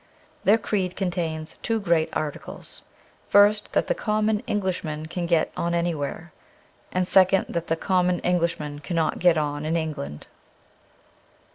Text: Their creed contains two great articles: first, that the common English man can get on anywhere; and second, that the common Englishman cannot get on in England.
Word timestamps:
Their 0.45 0.57
creed 0.57 0.95
contains 0.95 1.57
two 1.61 1.79
great 1.79 2.09
articles: 2.13 2.81
first, 3.29 3.73
that 3.73 3.85
the 3.85 3.93
common 3.93 4.39
English 4.47 4.83
man 4.83 5.05
can 5.05 5.27
get 5.27 5.51
on 5.55 5.75
anywhere; 5.75 6.33
and 6.91 7.07
second, 7.07 7.45
that 7.49 7.67
the 7.67 7.75
common 7.77 8.17
Englishman 8.21 8.79
cannot 8.79 9.19
get 9.19 9.37
on 9.37 9.63
in 9.63 9.77
England. 9.77 10.25